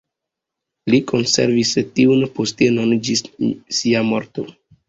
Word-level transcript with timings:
Li 0.93 0.99
konservis 1.11 1.73
tiun 1.99 2.25
postenon 2.39 2.97
ĝis 3.09 3.25
sia 3.81 4.03
morto. 4.13 4.49